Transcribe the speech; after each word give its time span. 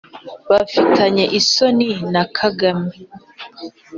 bafitanye 0.49 1.25
isano 1.39 1.91
na 2.13 2.23
Kagame 2.37 2.95